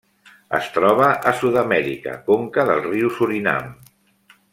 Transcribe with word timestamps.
Es 0.59 0.69
troba 0.77 1.09
a 1.31 1.33
Sud-amèrica: 1.41 2.15
conca 2.31 2.65
del 2.71 2.81
riu 2.87 3.13
Surinam. 3.19 3.69